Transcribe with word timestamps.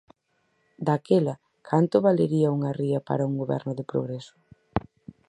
Daquela, 0.87 1.35
canto 1.69 1.97
valería 2.07 2.53
unha 2.57 2.75
ría 2.81 2.99
para 3.07 3.27
un 3.29 3.33
goberno 3.41 3.71
de 3.75 3.87
progreso? 3.91 4.35